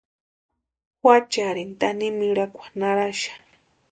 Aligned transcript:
Juachiarini 1.01 1.73
tanimirhakwa 1.79 2.65
naraxa. 2.79 3.33